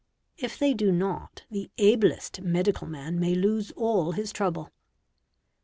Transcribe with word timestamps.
If 0.35 0.57
they 0.57 0.73
do 0.73 0.91
not, 0.91 1.43
the 1.51 1.69
ablest 1.77 2.41
edical 2.41 2.89
man 2.89 3.19
may 3.19 3.35
lose 3.35 3.69
all 3.73 4.13
his 4.13 4.33
trouble. 4.33 4.63
9. 4.63 4.71